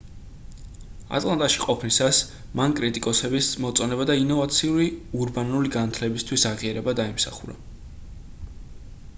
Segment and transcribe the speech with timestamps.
[1.17, 2.21] ატლანტაში ყოფნისას
[2.61, 4.89] მან კრიტიკოსების მოწონება და ინოვაციური
[5.21, 7.59] ურბანული განათლებისთვის აღიარება დაიმსახურა